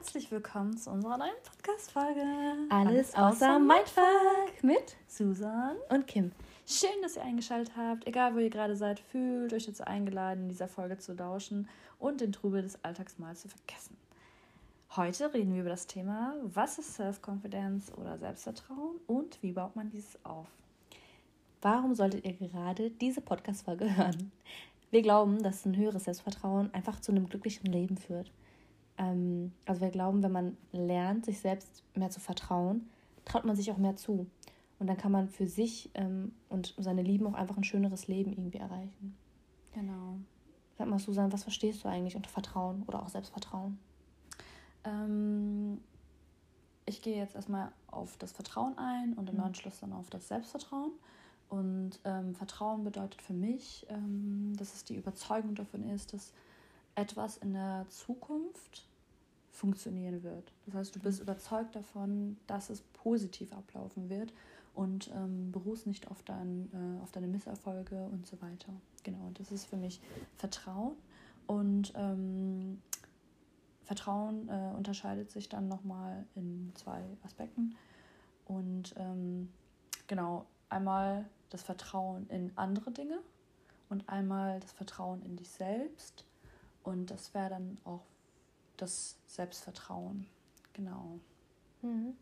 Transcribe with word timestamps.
herzlich 0.00 0.30
willkommen 0.30 0.78
zu 0.78 0.88
unserer 0.88 1.18
neuen 1.18 1.34
Podcast-Folge. 1.44 2.22
Alles, 2.70 3.14
Alles 3.14 3.14
außer 3.14 3.58
Mindfuck 3.58 4.62
mit 4.62 4.96
Susan 5.06 5.76
und 5.90 6.06
Kim. 6.06 6.32
Schön, 6.66 7.02
dass 7.02 7.16
ihr 7.16 7.22
eingeschaltet 7.22 7.76
habt. 7.76 8.06
Egal, 8.06 8.34
wo 8.34 8.38
ihr 8.38 8.48
gerade 8.48 8.76
seid, 8.76 8.98
fühlt 8.98 9.52
euch 9.52 9.66
dazu 9.66 9.86
eingeladen, 9.86 10.44
in 10.44 10.48
dieser 10.48 10.68
Folge 10.68 10.96
zu 10.96 11.12
lauschen 11.12 11.68
und 11.98 12.22
den 12.22 12.32
Trubel 12.32 12.62
des 12.62 12.82
Alltags 12.82 13.18
mal 13.18 13.36
zu 13.36 13.48
vergessen. 13.50 13.94
Heute 14.96 15.34
reden 15.34 15.52
wir 15.52 15.60
über 15.60 15.68
das 15.68 15.86
Thema, 15.86 16.34
was 16.44 16.78
ist 16.78 16.94
Self-Confidence 16.94 17.92
oder 17.92 18.16
Selbstvertrauen 18.16 18.96
und 19.06 19.42
wie 19.42 19.52
baut 19.52 19.76
man 19.76 19.90
dieses 19.90 20.18
auf? 20.24 20.46
Warum 21.60 21.94
solltet 21.94 22.24
ihr 22.24 22.32
gerade 22.32 22.90
diese 22.90 23.20
Podcast-Folge 23.20 23.94
hören? 23.98 24.32
Wir 24.90 25.02
glauben, 25.02 25.42
dass 25.42 25.66
ein 25.66 25.76
höheres 25.76 26.04
Selbstvertrauen 26.04 26.72
einfach 26.72 27.00
zu 27.00 27.12
einem 27.12 27.28
glücklichen 27.28 27.70
Leben 27.70 27.98
führt. 27.98 28.32
Ähm, 29.00 29.52
also 29.66 29.80
wir 29.80 29.90
glauben, 29.90 30.22
wenn 30.22 30.32
man 30.32 30.56
lernt, 30.72 31.24
sich 31.24 31.40
selbst 31.40 31.82
mehr 31.96 32.10
zu 32.10 32.20
vertrauen, 32.20 32.88
traut 33.24 33.44
man 33.44 33.56
sich 33.56 33.72
auch 33.72 33.78
mehr 33.78 33.96
zu. 33.96 34.26
Und 34.78 34.86
dann 34.86 34.96
kann 34.96 35.12
man 35.12 35.28
für 35.28 35.46
sich 35.46 35.90
ähm, 35.94 36.32
und 36.48 36.74
seine 36.78 37.02
Lieben 37.02 37.26
auch 37.26 37.34
einfach 37.34 37.56
ein 37.56 37.64
schöneres 37.64 38.08
Leben 38.08 38.32
irgendwie 38.32 38.58
erreichen. 38.58 39.16
Genau. 39.74 40.18
Sag 40.78 40.88
mal, 40.88 40.98
Susan, 40.98 41.32
was 41.32 41.42
verstehst 41.42 41.84
du 41.84 41.88
eigentlich 41.88 42.16
unter 42.16 42.30
Vertrauen 42.30 42.82
oder 42.86 43.02
auch 43.02 43.08
Selbstvertrauen? 43.08 43.78
Ähm, 44.84 45.80
ich 46.86 47.02
gehe 47.02 47.16
jetzt 47.16 47.34
erstmal 47.34 47.72
auf 47.90 48.16
das 48.18 48.32
Vertrauen 48.32 48.76
ein 48.78 49.14
und 49.14 49.28
im 49.30 49.36
mhm. 49.36 49.44
Anschluss 49.44 49.80
dann 49.80 49.92
auf 49.92 50.10
das 50.10 50.28
Selbstvertrauen. 50.28 50.92
Und 51.48 51.98
ähm, 52.04 52.34
Vertrauen 52.34 52.84
bedeutet 52.84 53.20
für 53.20 53.32
mich, 53.32 53.86
ähm, 53.88 54.54
dass 54.56 54.74
es 54.74 54.84
die 54.84 54.94
Überzeugung 54.94 55.54
davon 55.54 55.88
ist, 55.88 56.12
dass 56.12 56.32
etwas 56.94 57.38
in 57.38 57.54
der 57.54 57.86
Zukunft 57.88 58.86
funktionieren 59.50 60.22
wird. 60.22 60.52
Das 60.66 60.74
heißt, 60.74 60.96
du 60.96 61.00
bist 61.00 61.18
mhm. 61.18 61.24
überzeugt 61.24 61.74
davon, 61.76 62.36
dass 62.46 62.70
es 62.70 62.82
positiv 62.92 63.52
ablaufen 63.52 64.08
wird 64.08 64.32
und 64.74 65.10
ähm, 65.14 65.50
beruhst 65.52 65.86
nicht 65.86 66.10
auf, 66.10 66.22
dein, 66.22 66.70
äh, 66.72 67.02
auf 67.02 67.12
deine 67.12 67.26
Misserfolge 67.26 68.04
und 68.12 68.26
so 68.26 68.40
weiter. 68.40 68.72
Genau, 69.02 69.30
das 69.34 69.50
ist 69.52 69.66
für 69.66 69.76
mich 69.76 70.00
Vertrauen. 70.36 70.96
Und 71.46 71.92
ähm, 71.96 72.80
Vertrauen 73.84 74.48
äh, 74.48 74.72
unterscheidet 74.76 75.30
sich 75.32 75.48
dann 75.48 75.66
nochmal 75.66 76.24
in 76.36 76.72
zwei 76.76 77.02
Aspekten. 77.24 77.74
Und 78.46 78.94
ähm, 78.96 79.48
genau, 80.06 80.46
einmal 80.68 81.28
das 81.50 81.62
Vertrauen 81.62 82.28
in 82.28 82.52
andere 82.54 82.92
Dinge 82.92 83.18
und 83.88 84.08
einmal 84.08 84.60
das 84.60 84.72
Vertrauen 84.72 85.22
in 85.22 85.36
dich 85.36 85.50
selbst. 85.50 86.24
Und 86.84 87.10
das 87.10 87.34
wäre 87.34 87.50
dann 87.50 87.78
auch 87.84 88.02
das 88.82 89.18
Selbstvertrauen. 89.26 90.26
Genau. 90.72 91.18
Mhm. 91.82 92.14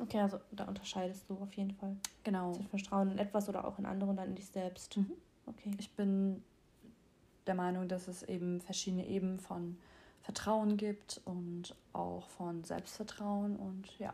Okay, 0.00 0.20
also 0.20 0.38
da 0.52 0.64
unterscheidest 0.64 1.28
du 1.28 1.36
auf 1.38 1.52
jeden 1.54 1.72
Fall. 1.72 1.96
Genau. 2.22 2.52
Zwischen 2.52 2.68
Vertrauen 2.68 3.10
in 3.10 3.18
etwas 3.18 3.48
oder 3.48 3.66
auch 3.66 3.78
in 3.78 3.86
andere 3.86 4.10
und 4.10 4.16
dann 4.16 4.28
in 4.28 4.34
dich 4.36 4.46
selbst. 4.46 4.96
Mhm. 4.96 5.12
Okay. 5.46 5.70
Ich 5.78 5.90
bin 5.92 6.42
der 7.46 7.54
Meinung, 7.54 7.88
dass 7.88 8.06
es 8.06 8.22
eben 8.22 8.60
verschiedene 8.60 9.06
Ebenen 9.06 9.40
von 9.40 9.76
Vertrauen 10.22 10.76
gibt 10.76 11.20
und 11.24 11.74
auch 11.92 12.28
von 12.28 12.62
Selbstvertrauen 12.62 13.56
und 13.56 13.98
ja. 13.98 14.12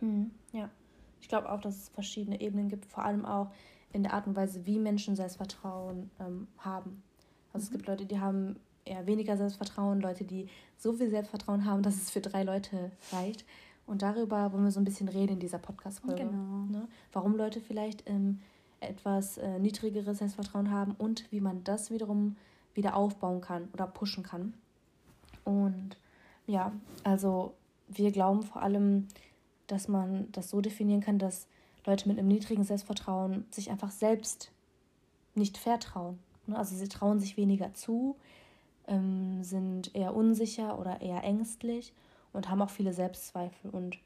Mhm. 0.00 0.30
Ja. 0.52 0.70
Ich 1.20 1.28
glaube 1.28 1.50
auch, 1.50 1.60
dass 1.60 1.76
es 1.76 1.88
verschiedene 1.90 2.40
Ebenen 2.40 2.68
gibt, 2.68 2.86
vor 2.86 3.04
allem 3.04 3.26
auch 3.26 3.50
in 3.92 4.02
der 4.02 4.14
Art 4.14 4.26
und 4.26 4.36
Weise, 4.36 4.64
wie 4.64 4.78
Menschen 4.78 5.16
Selbstvertrauen 5.16 6.10
ähm, 6.20 6.46
haben. 6.58 7.02
Also 7.52 7.64
mhm. 7.64 7.66
es 7.66 7.70
gibt 7.72 7.86
Leute, 7.86 8.06
die 8.06 8.20
haben 8.20 8.58
eher 8.84 9.06
weniger 9.06 9.36
Selbstvertrauen, 9.36 10.00
Leute, 10.00 10.24
die 10.24 10.48
so 10.76 10.92
viel 10.92 11.10
Selbstvertrauen 11.10 11.64
haben, 11.64 11.82
dass 11.82 11.96
es 11.96 12.10
für 12.10 12.20
drei 12.20 12.42
Leute 12.42 12.90
reicht. 13.12 13.44
Und 13.86 14.02
darüber 14.02 14.52
wollen 14.52 14.64
wir 14.64 14.70
so 14.70 14.80
ein 14.80 14.84
bisschen 14.84 15.08
reden 15.08 15.34
in 15.34 15.40
dieser 15.40 15.58
Podcast-Folge. 15.58 16.24
Genau. 16.24 16.66
Ne? 16.70 16.88
Warum 17.12 17.36
Leute 17.36 17.60
vielleicht 17.60 18.08
ähm, 18.08 18.40
etwas 18.80 19.38
äh, 19.38 19.58
niedrigeres 19.58 20.18
Selbstvertrauen 20.18 20.70
haben 20.70 20.94
und 20.96 21.30
wie 21.30 21.40
man 21.40 21.64
das 21.64 21.90
wiederum 21.90 22.36
wieder 22.74 22.96
aufbauen 22.96 23.40
kann 23.40 23.68
oder 23.72 23.86
pushen 23.86 24.22
kann. 24.22 24.54
Und 25.44 25.96
ja, 26.46 26.72
also 27.04 27.54
wir 27.88 28.12
glauben 28.12 28.42
vor 28.42 28.62
allem, 28.62 29.08
dass 29.66 29.88
man 29.88 30.30
das 30.32 30.50
so 30.50 30.60
definieren 30.60 31.00
kann, 31.00 31.18
dass 31.18 31.46
Leute 31.84 32.08
mit 32.08 32.18
einem 32.18 32.28
niedrigen 32.28 32.64
Selbstvertrauen 32.64 33.46
sich 33.50 33.70
einfach 33.70 33.90
selbst 33.90 34.50
nicht 35.34 35.58
vertrauen. 35.58 36.18
Ne? 36.46 36.56
Also 36.56 36.76
sie 36.76 36.88
trauen 36.88 37.20
sich 37.20 37.36
weniger 37.36 37.74
zu, 37.74 38.16
ähm, 38.90 39.42
sind 39.42 39.94
eher 39.94 40.14
unsicher 40.14 40.78
oder 40.78 41.00
eher 41.00 41.24
ängstlich 41.24 41.94
und 42.32 42.50
haben 42.50 42.60
auch 42.60 42.70
viele 42.70 42.92
Selbstzweifel. 42.92 43.70
Und 43.70 43.98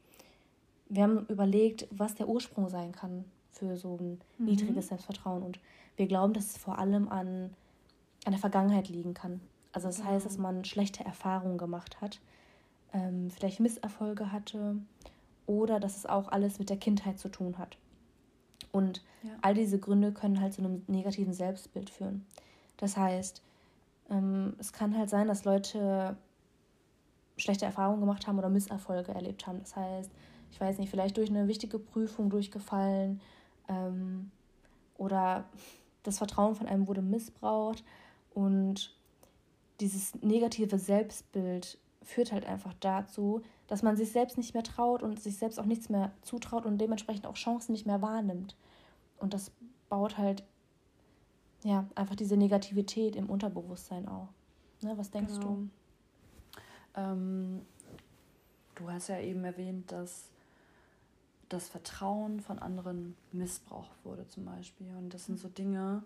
wir 0.87 1.03
haben 1.03 1.25
überlegt, 1.27 1.87
was 1.91 2.15
der 2.15 2.29
Ursprung 2.29 2.69
sein 2.69 2.93
kann 2.93 3.25
für 3.51 3.75
so 3.75 3.97
ein 3.97 4.21
mhm. 4.37 4.45
niedriges 4.45 4.87
Selbstvertrauen. 4.87 5.43
Und 5.43 5.59
wir 5.97 6.07
glauben, 6.07 6.33
dass 6.33 6.51
es 6.51 6.57
vor 6.57 6.77
allem 6.77 7.09
an, 7.09 7.53
an 8.25 8.31
der 8.31 8.39
Vergangenheit 8.39 8.87
liegen 8.87 9.13
kann. 9.13 9.41
Also 9.73 9.87
das 9.87 9.99
ja. 9.99 10.05
heißt, 10.05 10.25
dass 10.25 10.37
man 10.37 10.63
schlechte 10.63 11.03
Erfahrungen 11.03 11.57
gemacht 11.57 11.99
hat, 11.99 12.21
ähm, 12.93 13.29
vielleicht 13.29 13.59
Misserfolge 13.59 14.31
hatte 14.31 14.77
oder 15.47 15.79
dass 15.79 15.97
es 15.97 16.05
auch 16.05 16.29
alles 16.29 16.59
mit 16.59 16.69
der 16.69 16.77
Kindheit 16.77 17.19
zu 17.19 17.29
tun 17.29 17.57
hat. 17.57 17.77
Und 18.71 19.03
ja. 19.23 19.31
all 19.41 19.53
diese 19.53 19.79
Gründe 19.79 20.11
können 20.11 20.39
halt 20.39 20.53
zu 20.53 20.61
einem 20.61 20.83
negativen 20.87 21.33
Selbstbild 21.33 21.89
führen. 21.89 22.25
Das 22.77 22.97
heißt, 22.97 23.41
ähm, 24.09 24.55
es 24.59 24.73
kann 24.73 24.97
halt 24.97 25.09
sein, 25.09 25.27
dass 25.27 25.45
Leute 25.45 26.17
schlechte 27.37 27.65
Erfahrungen 27.65 27.99
gemacht 27.99 28.27
haben 28.27 28.37
oder 28.37 28.49
Misserfolge 28.49 29.13
erlebt 29.13 29.45
haben. 29.47 29.59
Das 29.59 29.75
heißt, 29.75 30.11
ich 30.51 30.59
weiß 30.61 30.77
nicht, 30.77 30.89
vielleicht 30.89 31.17
durch 31.17 31.29
eine 31.29 31.47
wichtige 31.47 31.79
Prüfung 31.79 32.29
durchgefallen 32.29 33.21
ähm, 33.67 34.31
oder 34.97 35.45
das 36.03 36.17
Vertrauen 36.17 36.55
von 36.55 36.67
einem 36.67 36.87
wurde 36.87 37.01
missbraucht 37.01 37.83
und 38.33 38.95
dieses 39.79 40.15
negative 40.21 40.79
Selbstbild 40.79 41.77
führt 42.01 42.31
halt 42.31 42.45
einfach 42.45 42.73
dazu, 42.79 43.41
dass 43.67 43.81
man 43.81 43.97
sich 43.97 44.11
selbst 44.11 44.37
nicht 44.37 44.53
mehr 44.53 44.63
traut 44.63 45.01
und 45.01 45.19
sich 45.19 45.37
selbst 45.37 45.59
auch 45.59 45.65
nichts 45.65 45.89
mehr 45.89 46.11
zutraut 46.21 46.65
und 46.65 46.77
dementsprechend 46.77 47.25
auch 47.25 47.33
Chancen 47.33 47.71
nicht 47.71 47.87
mehr 47.87 48.01
wahrnimmt. 48.01 48.55
Und 49.17 49.33
das 49.33 49.51
baut 49.89 50.17
halt 50.17 50.43
ja 51.65 51.85
einfach 51.95 52.15
diese 52.15 52.37
Negativität 52.37 53.15
im 53.15 53.29
Unterbewusstsein 53.29 54.07
auch. 54.07 54.29
Ne, 54.81 54.97
was 54.97 55.11
denkst 55.11 55.33
genau. 55.33 55.45
du? 55.47 55.69
Ähm, 56.95 57.61
du 58.75 58.89
hast 58.89 59.07
ja 59.07 59.19
eben 59.19 59.43
erwähnt, 59.43 59.91
dass 59.91 60.29
das 61.49 61.67
Vertrauen 61.67 62.39
von 62.39 62.59
anderen 62.59 63.15
missbraucht 63.31 64.03
wurde 64.03 64.27
zum 64.27 64.45
Beispiel. 64.45 64.87
Und 64.97 65.13
das 65.13 65.25
sind 65.25 65.39
so 65.39 65.47
Dinge, 65.47 66.03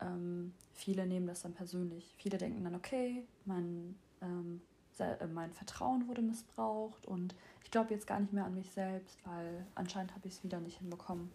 ähm, 0.00 0.52
viele 0.72 1.06
nehmen 1.06 1.26
das 1.26 1.42
dann 1.42 1.52
persönlich. 1.52 2.14
Viele 2.16 2.38
denken 2.38 2.64
dann, 2.64 2.74
okay, 2.74 3.24
mein 3.44 3.94
ähm, 4.20 4.60
äh, 5.00 5.26
mein 5.26 5.52
Vertrauen 5.52 6.06
wurde 6.08 6.22
missbraucht 6.22 7.06
und 7.06 7.34
ich 7.64 7.70
glaube 7.70 7.94
jetzt 7.94 8.06
gar 8.06 8.20
nicht 8.20 8.32
mehr 8.32 8.44
an 8.44 8.54
mich 8.54 8.70
selbst, 8.70 9.18
weil 9.24 9.66
anscheinend 9.74 10.14
habe 10.14 10.28
ich 10.28 10.34
es 10.34 10.44
wieder 10.44 10.60
nicht 10.60 10.78
hinbekommen. 10.78 11.30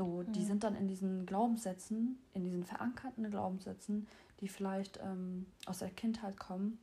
So, 0.00 0.22
die 0.22 0.46
sind 0.46 0.64
dann 0.64 0.76
in 0.76 0.88
diesen 0.88 1.26
Glaubenssätzen, 1.26 2.18
in 2.32 2.42
diesen 2.42 2.64
verankerten 2.64 3.30
Glaubenssätzen, 3.30 4.06
die 4.40 4.48
vielleicht 4.48 4.98
ähm, 5.02 5.44
aus 5.66 5.80
der 5.80 5.90
Kindheit 5.90 6.38
kommen 6.38 6.78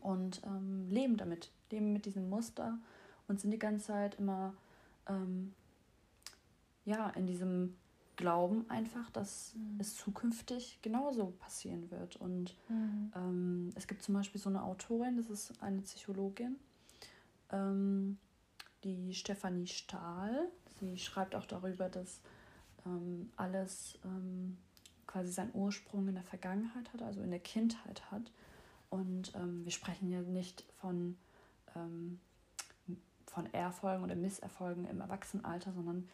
und 0.00 0.40
ähm, 0.46 0.88
leben 0.88 1.18
damit, 1.18 1.50
leben 1.70 1.92
mit 1.92 2.06
diesem 2.06 2.30
Muster 2.30 2.78
und 3.28 3.42
sind 3.42 3.50
die 3.50 3.58
ganze 3.58 3.88
Zeit 3.88 4.14
immer 4.14 4.54
ähm, 5.06 5.52
ja 6.86 7.10
in 7.10 7.26
diesem 7.26 7.76
glauben 8.16 8.64
einfach, 8.70 9.10
dass 9.10 9.54
mhm. 9.54 9.76
es 9.78 9.96
zukünftig 9.96 10.78
genauso 10.80 11.34
passieren 11.40 11.90
wird. 11.90 12.16
Und 12.16 12.56
mhm. 12.70 13.70
es 13.74 13.86
gibt 13.86 14.02
zum 14.02 14.14
Beispiel 14.14 14.40
so 14.40 14.48
eine 14.48 14.62
Autorin, 14.62 15.18
das 15.18 15.28
ist 15.28 15.62
eine 15.62 15.82
Psychologin, 15.82 16.56
ähm, 17.52 18.16
die 18.82 19.12
Stefanie 19.12 19.66
Stahl. 19.66 20.48
Sie 20.80 20.98
schreibt 20.98 21.34
auch 21.34 21.46
darüber, 21.46 21.88
dass 21.88 22.20
ähm, 22.86 23.30
alles 23.36 23.98
ähm, 24.04 24.56
quasi 25.06 25.32
seinen 25.32 25.54
Ursprung 25.54 26.08
in 26.08 26.14
der 26.14 26.24
Vergangenheit 26.24 26.92
hat, 26.92 27.02
also 27.02 27.20
in 27.20 27.30
der 27.30 27.40
Kindheit 27.40 28.10
hat. 28.10 28.30
Und 28.88 29.32
ähm, 29.34 29.64
wir 29.64 29.72
sprechen 29.72 30.10
ja 30.10 30.20
nicht 30.20 30.64
von, 30.80 31.16
ähm, 31.76 32.20
von 33.26 33.52
Erfolgen 33.52 34.04
oder 34.04 34.16
Misserfolgen 34.16 34.86
im 34.86 35.00
Erwachsenenalter, 35.00 35.72
sondern 35.72 36.08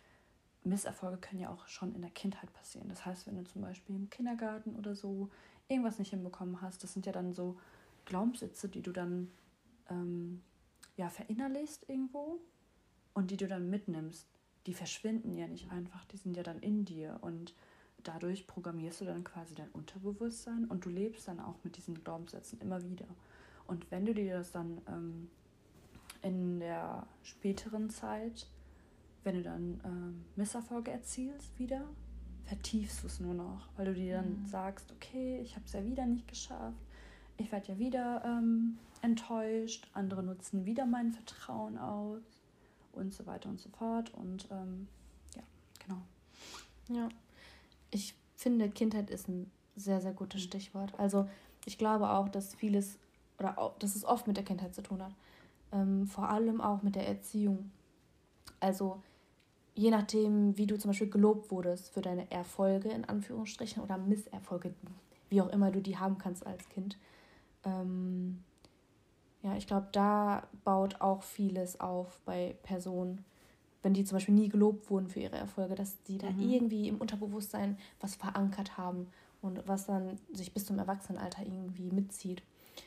Misserfolge 0.64 1.18
können 1.18 1.40
ja 1.40 1.50
auch 1.50 1.66
schon 1.68 1.94
in 1.94 2.02
der 2.02 2.10
Kindheit 2.10 2.52
passieren. 2.52 2.88
Das 2.88 3.06
heißt, 3.06 3.26
wenn 3.26 3.36
du 3.36 3.44
zum 3.44 3.62
Beispiel 3.62 3.96
im 3.96 4.10
Kindergarten 4.10 4.76
oder 4.76 4.94
so 4.94 5.30
irgendwas 5.68 5.98
nicht 5.98 6.10
hinbekommen 6.10 6.60
hast, 6.60 6.82
das 6.82 6.92
sind 6.92 7.06
ja 7.06 7.12
dann 7.12 7.32
so 7.32 7.58
Glaubenssätze, 8.04 8.68
die 8.68 8.82
du 8.82 8.92
dann 8.92 9.30
ähm, 9.90 10.42
ja 10.96 11.08
verinnerlichst 11.08 11.88
irgendwo 11.88 12.38
und 13.14 13.30
die 13.30 13.36
du 13.36 13.48
dann 13.48 13.70
mitnimmst. 13.70 14.26
Die 14.66 14.74
verschwinden 14.74 15.36
ja 15.36 15.46
nicht 15.46 15.70
einfach, 15.70 16.04
die 16.06 16.16
sind 16.16 16.36
ja 16.36 16.42
dann 16.42 16.58
in 16.58 16.84
dir 16.84 17.18
und 17.20 17.54
dadurch 18.02 18.46
programmierst 18.46 19.00
du 19.00 19.04
dann 19.04 19.24
quasi 19.24 19.54
dein 19.54 19.70
Unterbewusstsein 19.70 20.64
und 20.66 20.84
du 20.84 20.90
lebst 20.90 21.28
dann 21.28 21.40
auch 21.40 21.56
mit 21.64 21.76
diesen 21.76 22.02
Glaubenssätzen 22.02 22.60
immer 22.60 22.82
wieder. 22.82 23.06
Und 23.66 23.90
wenn 23.90 24.06
du 24.06 24.14
dir 24.14 24.38
das 24.38 24.52
dann 24.52 24.80
ähm, 24.88 25.28
in 26.22 26.60
der 26.60 27.06
späteren 27.22 27.90
Zeit, 27.90 28.48
wenn 29.24 29.36
du 29.36 29.42
dann 29.42 29.80
ähm, 29.84 30.24
Misserfolge 30.36 30.90
erzielst 30.90 31.58
wieder, 31.58 31.82
vertiefst 32.44 33.02
du 33.02 33.08
es 33.08 33.18
nur 33.18 33.34
noch, 33.34 33.68
weil 33.76 33.86
du 33.86 33.94
dir 33.94 34.16
dann 34.18 34.40
mhm. 34.40 34.46
sagst, 34.46 34.92
okay, 34.92 35.40
ich 35.40 35.56
habe 35.56 35.64
es 35.66 35.72
ja 35.72 35.84
wieder 35.84 36.06
nicht 36.06 36.28
geschafft, 36.28 36.78
ich 37.38 37.50
werde 37.52 37.72
ja 37.72 37.78
wieder 37.78 38.22
ähm, 38.24 38.78
enttäuscht, 39.02 39.88
andere 39.92 40.22
nutzen 40.22 40.64
wieder 40.64 40.86
mein 40.86 41.12
Vertrauen 41.12 41.76
aus 41.76 42.22
und 42.96 43.14
so 43.14 43.26
weiter 43.26 43.48
und 43.48 43.60
so 43.60 43.68
fort. 43.70 44.12
Und 44.14 44.48
ähm, 44.50 44.88
ja, 45.34 45.42
genau. 45.84 46.02
Ja, 46.88 47.08
ich 47.90 48.14
finde, 48.36 48.68
Kindheit 48.70 49.10
ist 49.10 49.28
ein 49.28 49.50
sehr, 49.76 50.00
sehr 50.00 50.12
gutes 50.12 50.40
mhm. 50.42 50.46
Stichwort. 50.46 50.98
Also 50.98 51.28
ich 51.64 51.78
glaube 51.78 52.10
auch, 52.10 52.28
dass 52.28 52.54
vieles 52.54 52.98
oder 53.38 53.58
auch, 53.58 53.78
dass 53.78 53.94
es 53.94 54.04
oft 54.04 54.26
mit 54.26 54.36
der 54.36 54.44
Kindheit 54.44 54.74
zu 54.74 54.82
tun 54.82 55.02
hat. 55.02 55.12
Ähm, 55.72 56.06
vor 56.06 56.28
allem 56.28 56.60
auch 56.60 56.82
mit 56.82 56.94
der 56.94 57.06
Erziehung. 57.06 57.70
Also 58.60 59.02
je 59.74 59.90
nachdem, 59.90 60.56
wie 60.56 60.66
du 60.66 60.78
zum 60.78 60.90
Beispiel 60.90 61.10
gelobt 61.10 61.50
wurdest 61.50 61.90
für 61.90 62.00
deine 62.00 62.30
Erfolge 62.30 62.88
in 62.88 63.04
Anführungsstrichen 63.04 63.82
oder 63.82 63.98
Misserfolge, 63.98 64.74
wie 65.28 65.42
auch 65.42 65.48
immer 65.48 65.70
du 65.70 65.80
die 65.80 65.98
haben 65.98 66.18
kannst 66.18 66.46
als 66.46 66.68
Kind. 66.68 66.96
Ähm, 67.64 68.42
ja, 69.46 69.56
ich 69.56 69.68
glaube, 69.68 69.86
da 69.92 70.42
baut 70.64 71.00
auch 71.00 71.22
vieles 71.22 71.78
auf 71.78 72.20
bei 72.24 72.56
Personen, 72.64 73.24
wenn 73.82 73.94
die 73.94 74.02
zum 74.02 74.16
Beispiel 74.16 74.34
nie 74.34 74.48
gelobt 74.48 74.90
wurden 74.90 75.06
für 75.06 75.20
ihre 75.20 75.36
Erfolge, 75.36 75.76
dass 75.76 76.02
die 76.02 76.18
da 76.18 76.28
mhm. 76.30 76.40
irgendwie 76.40 76.88
im 76.88 76.96
Unterbewusstsein 76.96 77.78
was 78.00 78.16
verankert 78.16 78.76
haben 78.76 79.06
und 79.42 79.62
was 79.68 79.86
dann 79.86 80.18
sich 80.32 80.52
bis 80.52 80.66
zum 80.66 80.80
Erwachsenenalter 80.80 81.42
irgendwie 81.42 81.92
mitzieht. 81.92 82.42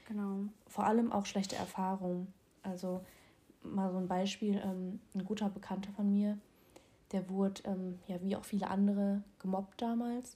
Genau. 0.10 0.40
Vor 0.68 0.84
allem 0.84 1.14
auch 1.14 1.26
schlechte 1.26 1.56
Erfahrungen. 1.56 2.34
Also 2.62 3.06
mal 3.64 3.90
so 3.90 3.98
ein 3.98 4.10
Beispiel, 4.10 4.62
ähm, 4.62 5.00
ein 5.16 5.24
guter 5.24 5.50
Bekannter 5.50 5.94
von 5.94 6.12
mir, 6.12 6.38
der 7.14 7.30
wurde, 7.30 7.62
ähm, 7.64 8.00
ja, 8.08 8.22
wie 8.22 8.36
auch 8.36 8.44
viele 8.44 8.68
andere, 8.68 9.24
gemobbt 9.40 9.82
damals 9.82 10.36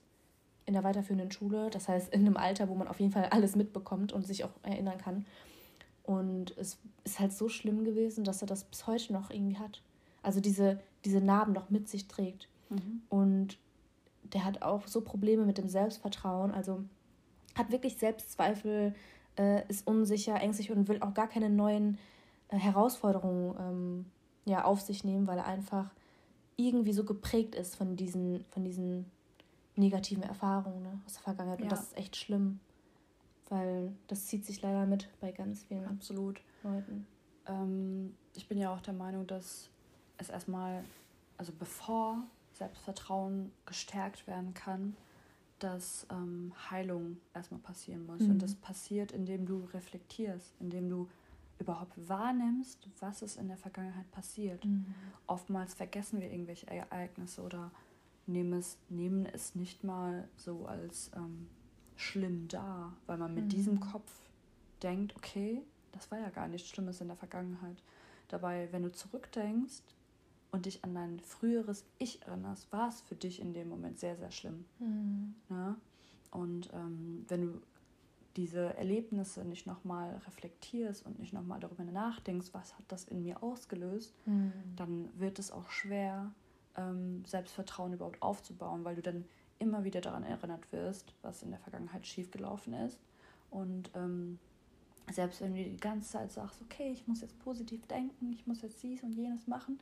in 0.65 0.73
der 0.73 0.85
weiterführenden 0.85 1.33
Schule. 1.33 1.69
Das 1.69 1.89
heißt, 1.89 2.13
in 2.13 2.21
einem 2.21 2.37
Alter, 2.37 2.69
wo 2.69 2.75
man 2.75 2.87
auf 2.87 3.01
jeden 3.01 3.11
Fall 3.11 3.25
alles 3.25 3.57
mitbekommt 3.57 4.13
und 4.13 4.25
sich 4.25 4.45
auch 4.45 4.51
erinnern 4.63 4.97
kann. 4.97 5.25
Und 6.03 6.55
es 6.57 6.79
ist 7.03 7.19
halt 7.19 7.31
so 7.31 7.47
schlimm 7.47 7.83
gewesen, 7.85 8.23
dass 8.23 8.41
er 8.41 8.47
das 8.47 8.65
bis 8.65 8.87
heute 8.87 9.13
noch 9.13 9.29
irgendwie 9.29 9.57
hat. 9.57 9.81
Also 10.21 10.39
diese, 10.39 10.79
diese 11.05 11.21
Narben 11.21 11.53
noch 11.53 11.69
mit 11.69 11.87
sich 11.87 12.07
trägt. 12.07 12.49
Mhm. 12.69 13.01
Und 13.09 13.57
der 14.23 14.43
hat 14.43 14.61
auch 14.61 14.87
so 14.87 15.01
Probleme 15.01 15.45
mit 15.45 15.57
dem 15.57 15.69
Selbstvertrauen. 15.69 16.51
Also 16.51 16.83
hat 17.55 17.71
wirklich 17.71 17.97
Selbstzweifel, 17.97 18.95
äh, 19.37 19.67
ist 19.67 19.87
unsicher, 19.87 20.35
ängstlich 20.41 20.71
und 20.71 20.87
will 20.87 21.01
auch 21.01 21.13
gar 21.13 21.27
keine 21.27 21.49
neuen 21.49 21.97
äh, 22.49 22.57
Herausforderungen 22.57 23.55
ähm, 23.59 24.05
ja, 24.45 24.65
auf 24.65 24.81
sich 24.81 25.03
nehmen, 25.03 25.27
weil 25.27 25.37
er 25.37 25.45
einfach 25.45 25.91
irgendwie 26.57 26.93
so 26.93 27.03
geprägt 27.03 27.55
ist 27.55 27.75
von 27.75 27.95
diesen, 27.95 28.43
von 28.49 28.63
diesen 28.63 29.05
negativen 29.75 30.23
Erfahrungen 30.23 30.83
ne, 30.83 31.01
aus 31.05 31.13
der 31.13 31.23
Vergangenheit. 31.23 31.59
Ja. 31.59 31.63
Und 31.65 31.71
das 31.71 31.83
ist 31.83 31.97
echt 31.97 32.15
schlimm, 32.15 32.59
weil 33.49 33.93
das 34.07 34.27
zieht 34.27 34.45
sich 34.45 34.61
leider 34.61 34.85
mit 34.85 35.09
bei 35.19 35.31
ganz 35.31 35.63
vielen 35.63 35.85
Absolut. 35.85 36.41
Leuten. 36.63 37.05
Ähm, 37.47 38.15
ich 38.35 38.47
bin 38.47 38.57
ja 38.57 38.73
auch 38.73 38.81
der 38.81 38.93
Meinung, 38.93 39.27
dass 39.27 39.69
es 40.17 40.29
erstmal, 40.29 40.83
also 41.37 41.51
bevor 41.57 42.23
Selbstvertrauen 42.53 43.51
gestärkt 43.65 44.27
werden 44.27 44.53
kann, 44.53 44.95
dass 45.59 46.05
ähm, 46.11 46.53
Heilung 46.69 47.17
erstmal 47.33 47.61
passieren 47.61 48.05
muss. 48.05 48.21
Mhm. 48.21 48.31
Und 48.31 48.39
das 48.41 48.55
passiert, 48.55 49.11
indem 49.11 49.45
du 49.45 49.65
reflektierst, 49.73 50.53
indem 50.59 50.89
du 50.89 51.09
überhaupt 51.59 51.93
wahrnimmst, 52.09 52.89
was 52.99 53.21
ist 53.21 53.37
in 53.37 53.47
der 53.47 53.57
Vergangenheit 53.57 54.09
passiert. 54.11 54.65
Mhm. 54.65 54.93
Oftmals 55.27 55.73
vergessen 55.73 56.19
wir 56.19 56.31
irgendwelche 56.31 56.67
Ereignisse 56.67 57.41
oder 57.41 57.71
nehmen 58.25 58.53
es, 58.53 58.77
nehmen 58.89 59.25
es 59.25 59.55
nicht 59.55 59.83
mal 59.83 60.27
so 60.35 60.65
als 60.65 61.11
ähm, 61.15 61.47
schlimm 61.95 62.47
dar, 62.47 62.95
weil 63.05 63.17
man 63.17 63.33
mit 63.33 63.45
mhm. 63.45 63.49
diesem 63.49 63.79
Kopf 63.79 64.11
denkt, 64.81 65.15
okay, 65.15 65.61
das 65.91 66.11
war 66.11 66.19
ja 66.19 66.29
gar 66.29 66.47
nichts 66.47 66.69
Schlimmes 66.69 67.01
in 67.01 67.07
der 67.07 67.17
Vergangenheit. 67.17 67.81
Dabei, 68.27 68.67
wenn 68.71 68.83
du 68.83 68.91
zurückdenkst 68.91 69.83
und 70.51 70.65
dich 70.65 70.83
an 70.83 70.93
dein 70.93 71.19
früheres 71.19 71.85
Ich 71.99 72.21
erinnerst, 72.23 72.71
war 72.71 72.89
es 72.89 73.01
für 73.01 73.15
dich 73.15 73.39
in 73.39 73.53
dem 73.53 73.69
Moment 73.69 73.99
sehr, 73.99 74.17
sehr 74.17 74.31
schlimm. 74.31 74.65
Mhm. 74.79 75.35
Ja? 75.49 75.69
Ne? 75.69 75.75
Und 76.31 76.71
ähm, 76.73 77.25
wenn 77.27 77.41
du 77.41 77.61
diese 78.35 78.75
Erlebnisse 78.75 79.45
nicht 79.45 79.67
nochmal 79.67 80.15
reflektierst 80.25 81.05
und 81.05 81.19
nicht 81.19 81.33
nochmal 81.33 81.59
darüber 81.59 81.83
nachdenkst, 81.83 82.49
was 82.53 82.75
hat 82.77 82.85
das 82.87 83.05
in 83.05 83.21
mir 83.21 83.43
ausgelöst, 83.43 84.15
mhm. 84.25 84.51
dann 84.75 85.09
wird 85.19 85.37
es 85.37 85.51
auch 85.51 85.69
schwer, 85.69 86.33
ähm, 86.75 87.23
Selbstvertrauen 87.25 87.93
überhaupt 87.93 88.21
aufzubauen, 88.21 88.83
weil 88.83 88.95
du 88.95 89.03
dann 89.03 89.25
immer 89.63 89.83
wieder 89.83 90.01
daran 90.01 90.23
erinnert 90.23 90.71
wirst, 90.71 91.13
was 91.21 91.41
in 91.41 91.49
der 91.49 91.59
Vergangenheit 91.59 92.05
schiefgelaufen 92.05 92.73
ist. 92.73 92.99
Und 93.49 93.91
ähm, 93.95 94.39
selbst 95.11 95.41
wenn 95.41 95.55
du 95.55 95.63
die 95.63 95.77
ganze 95.77 96.11
Zeit 96.11 96.31
sagst, 96.31 96.61
okay, 96.61 96.91
ich 96.91 97.07
muss 97.07 97.21
jetzt 97.21 97.37
positiv 97.39 97.85
denken, 97.87 98.31
ich 98.33 98.45
muss 98.47 98.61
jetzt 98.61 98.81
dies 98.83 99.03
und 99.03 99.13
jenes 99.13 99.47
machen, 99.47 99.79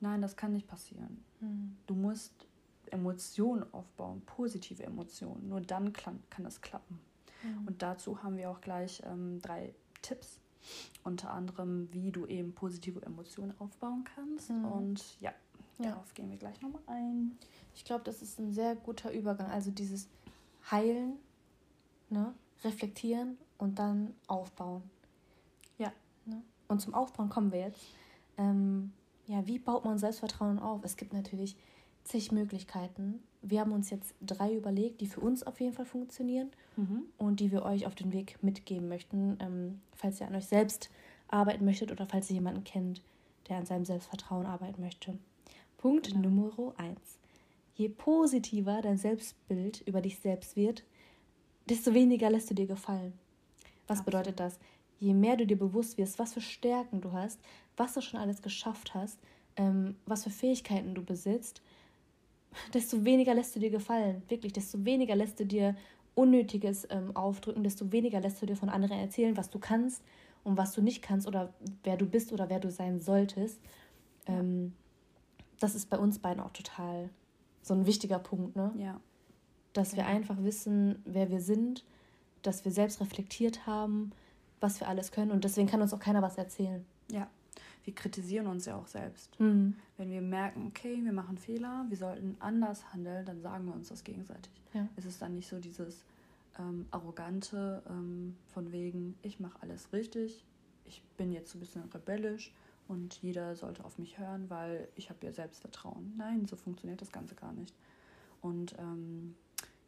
nein, 0.00 0.22
das 0.22 0.36
kann 0.36 0.52
nicht 0.52 0.68
passieren. 0.68 1.22
Mhm. 1.40 1.76
Du 1.86 1.94
musst 1.94 2.32
Emotionen 2.90 3.64
aufbauen, 3.72 4.22
positive 4.26 4.82
Emotionen. 4.82 5.48
Nur 5.48 5.60
dann 5.60 5.92
kann, 5.92 6.22
kann 6.30 6.44
das 6.44 6.60
klappen. 6.60 7.00
Mhm. 7.42 7.66
Und 7.66 7.82
dazu 7.82 8.22
haben 8.22 8.36
wir 8.36 8.50
auch 8.50 8.60
gleich 8.60 9.02
ähm, 9.06 9.40
drei 9.40 9.74
Tipps. 10.02 10.38
Unter 11.02 11.32
anderem, 11.32 11.88
wie 11.90 12.12
du 12.12 12.24
eben 12.26 12.52
positive 12.52 13.02
Emotionen 13.02 13.52
aufbauen 13.58 14.04
kannst. 14.14 14.50
Mhm. 14.50 14.64
Und 14.64 15.20
ja, 15.20 15.30
ja, 15.30 15.34
darauf 15.82 16.14
gehen 16.14 16.30
wir 16.30 16.36
gleich 16.36 16.60
nochmal 16.60 16.82
ein. 16.86 17.36
Ich 17.74 17.84
glaube, 17.84 18.04
das 18.04 18.22
ist 18.22 18.38
ein 18.38 18.52
sehr 18.52 18.76
guter 18.76 19.12
Übergang. 19.12 19.50
Also 19.50 19.70
dieses 19.70 20.08
Heilen, 20.70 21.14
ne? 22.10 22.34
reflektieren 22.64 23.38
und 23.58 23.78
dann 23.78 24.14
aufbauen. 24.26 24.82
Ja. 25.78 25.92
Ne? 26.26 26.42
Und 26.68 26.80
zum 26.80 26.94
Aufbauen 26.94 27.28
kommen 27.28 27.52
wir 27.52 27.60
jetzt. 27.60 27.80
Ähm, 28.38 28.92
ja, 29.26 29.46
wie 29.46 29.58
baut 29.58 29.84
man 29.84 29.98
Selbstvertrauen 29.98 30.58
auf? 30.58 30.84
Es 30.84 30.96
gibt 30.96 31.12
natürlich 31.12 31.56
zig 32.04 32.32
Möglichkeiten 32.32 33.22
wir 33.42 33.60
haben 33.60 33.72
uns 33.72 33.90
jetzt 33.90 34.14
drei 34.20 34.54
überlegt, 34.54 35.00
die 35.00 35.06
für 35.06 35.20
uns 35.20 35.42
auf 35.42 35.60
jeden 35.60 35.74
Fall 35.74 35.84
funktionieren 35.84 36.50
mhm. 36.76 37.02
und 37.18 37.40
die 37.40 37.50
wir 37.50 37.64
euch 37.64 37.86
auf 37.86 37.94
den 37.94 38.12
Weg 38.12 38.38
mitgeben 38.42 38.88
möchten, 38.88 39.36
ähm, 39.40 39.80
falls 39.96 40.20
ihr 40.20 40.28
an 40.28 40.36
euch 40.36 40.46
selbst 40.46 40.90
arbeiten 41.28 41.64
möchtet 41.64 41.90
oder 41.90 42.06
falls 42.06 42.30
ihr 42.30 42.34
jemanden 42.34 42.64
kennt, 42.64 43.02
der 43.48 43.56
an 43.56 43.66
seinem 43.66 43.84
Selbstvertrauen 43.84 44.46
arbeiten 44.46 44.80
möchte. 44.80 45.18
Punkt 45.82 46.12
genau. 46.12 46.28
Nummer 46.28 46.74
eins. 46.76 47.18
Je 47.74 47.88
positiver 47.88 48.80
dein 48.82 48.98
Selbstbild 48.98 49.82
über 49.84 50.00
dich 50.00 50.20
selbst 50.20 50.54
wird, 50.54 50.84
desto 51.68 51.92
weniger 51.92 52.30
lässt 52.30 52.50
du 52.50 52.54
dir 52.54 52.66
gefallen. 52.66 53.12
Was 53.88 53.98
Absolut. 53.98 54.06
bedeutet 54.06 54.40
das? 54.40 54.58
Je 55.00 55.12
mehr 55.12 55.36
du 55.36 55.44
dir 55.44 55.58
bewusst 55.58 55.98
wirst, 55.98 56.20
was 56.20 56.34
für 56.34 56.40
Stärken 56.40 57.00
du 57.00 57.10
hast, 57.10 57.40
was 57.76 57.94
du 57.94 58.00
schon 58.00 58.20
alles 58.20 58.42
geschafft 58.42 58.94
hast, 58.94 59.18
ähm, 59.56 59.96
was 60.06 60.22
für 60.22 60.30
Fähigkeiten 60.30 60.94
du 60.94 61.02
besitzt, 61.02 61.60
desto 62.72 63.04
weniger 63.04 63.34
lässt 63.34 63.56
du 63.56 63.60
dir 63.60 63.70
gefallen. 63.70 64.22
Wirklich, 64.28 64.52
desto 64.52 64.84
weniger 64.84 65.16
lässt 65.16 65.40
du 65.40 65.46
dir 65.46 65.74
Unnötiges 66.14 66.86
ähm, 66.90 67.16
aufdrücken, 67.16 67.64
desto 67.64 67.90
weniger 67.90 68.20
lässt 68.20 68.40
du 68.40 68.46
dir 68.46 68.56
von 68.56 68.68
anderen 68.68 68.98
erzählen, 68.98 69.36
was 69.36 69.50
du 69.50 69.58
kannst 69.58 70.04
und 70.44 70.56
was 70.56 70.74
du 70.74 70.82
nicht 70.82 71.02
kannst 71.02 71.26
oder 71.26 71.52
wer 71.82 71.96
du 71.96 72.06
bist 72.06 72.32
oder 72.32 72.48
wer 72.50 72.60
du 72.60 72.70
sein 72.70 73.00
solltest. 73.00 73.58
Ähm, 74.26 74.74
das 75.62 75.74
ist 75.74 75.90
bei 75.90 75.98
uns 75.98 76.18
beiden 76.18 76.42
auch 76.42 76.52
total 76.52 77.08
so 77.62 77.74
ein 77.74 77.86
wichtiger 77.86 78.18
Punkt, 78.18 78.56
ne? 78.56 78.72
Ja. 78.76 79.00
Dass 79.72 79.96
wir 79.96 80.06
einfach 80.06 80.36
wissen, 80.42 81.00
wer 81.04 81.30
wir 81.30 81.40
sind, 81.40 81.84
dass 82.42 82.64
wir 82.64 82.72
selbst 82.72 83.00
reflektiert 83.00 83.66
haben, 83.66 84.10
was 84.60 84.80
wir 84.80 84.88
alles 84.88 85.12
können 85.12 85.30
und 85.30 85.44
deswegen 85.44 85.68
kann 85.68 85.80
uns 85.80 85.94
auch 85.94 86.00
keiner 86.00 86.22
was 86.22 86.36
erzählen. 86.36 86.84
Ja, 87.10 87.28
wir 87.84 87.94
kritisieren 87.94 88.46
uns 88.46 88.66
ja 88.66 88.76
auch 88.76 88.86
selbst. 88.86 89.38
Mhm. 89.40 89.76
Wenn 89.96 90.10
wir 90.10 90.20
merken, 90.20 90.66
okay, 90.66 90.98
wir 91.02 91.12
machen 91.12 91.38
Fehler, 91.38 91.86
wir 91.88 91.96
sollten 91.96 92.36
anders 92.40 92.92
handeln, 92.92 93.24
dann 93.24 93.40
sagen 93.40 93.66
wir 93.66 93.74
uns 93.74 93.88
das 93.88 94.04
gegenseitig. 94.04 94.52
Ja. 94.74 94.88
Es 94.96 95.04
ist 95.04 95.22
dann 95.22 95.34
nicht 95.34 95.48
so 95.48 95.58
dieses 95.58 96.04
ähm, 96.58 96.86
arrogante 96.90 97.82
ähm, 97.88 98.36
von 98.48 98.72
wegen, 98.72 99.16
ich 99.22 99.40
mache 99.40 99.58
alles 99.62 99.92
richtig, 99.92 100.44
ich 100.84 101.02
bin 101.16 101.32
jetzt 101.32 101.50
so 101.50 101.58
ein 101.58 101.60
bisschen 101.60 101.84
rebellisch 101.84 102.52
und 102.92 103.14
jeder 103.22 103.56
sollte 103.56 103.84
auf 103.84 103.98
mich 103.98 104.18
hören, 104.18 104.50
weil 104.50 104.86
ich 104.96 105.08
habe 105.08 105.24
ja 105.24 105.32
Selbstvertrauen. 105.32 106.12
Nein, 106.18 106.46
so 106.46 106.56
funktioniert 106.56 107.00
das 107.00 107.10
Ganze 107.10 107.34
gar 107.34 107.52
nicht. 107.52 107.74
Und 108.42 108.78
ähm, 108.78 109.34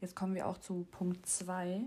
jetzt 0.00 0.16
kommen 0.16 0.34
wir 0.34 0.48
auch 0.48 0.56
zu 0.56 0.86
Punkt 0.90 1.26
2. 1.26 1.82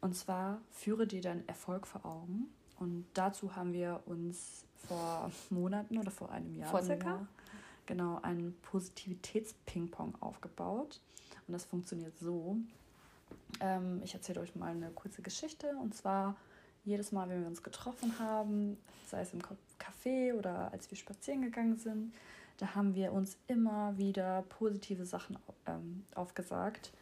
Und 0.00 0.16
zwar 0.16 0.60
führe 0.72 1.06
dir 1.06 1.20
deinen 1.20 1.46
Erfolg 1.46 1.86
vor 1.86 2.04
Augen. 2.04 2.48
Und 2.80 3.06
dazu 3.14 3.54
haben 3.54 3.72
wir 3.72 4.02
uns 4.06 4.64
vor 4.88 5.30
Monaten 5.50 5.96
oder 5.96 6.10
vor 6.10 6.32
einem 6.32 6.56
Jahr 6.56 6.70
vor 6.70 6.82
circa 6.82 7.08
Jahr. 7.10 7.26
genau 7.86 8.18
einen 8.22 8.56
Positivitäts-Ping-Pong 8.62 10.16
aufgebaut. 10.20 11.00
Und 11.46 11.52
das 11.52 11.64
funktioniert 11.64 12.18
so. 12.18 12.56
Ähm, 13.60 14.00
ich 14.02 14.14
erzähle 14.14 14.40
euch 14.40 14.56
mal 14.56 14.72
eine 14.72 14.90
kurze 14.90 15.22
Geschichte. 15.22 15.76
Und 15.80 15.94
zwar 15.94 16.34
jedes 16.84 17.12
Mal, 17.12 17.28
wenn 17.28 17.42
wir 17.42 17.46
uns 17.46 17.62
getroffen 17.62 18.18
haben, 18.18 18.76
sei 19.06 19.20
es 19.20 19.32
im 19.32 19.40
Café 19.82 20.34
oder 20.34 20.72
als 20.72 20.90
wir 20.90 20.96
spazieren 20.96 21.42
gegangen 21.42 21.76
sind, 21.76 22.12
da 22.58 22.74
haben 22.74 22.94
wir 22.94 23.12
uns 23.12 23.36
immer 23.48 23.96
wieder 23.98 24.42
positive 24.42 25.04
Sachen 25.04 25.36
ähm, 25.66 26.04
aufgesagt, 26.14 26.92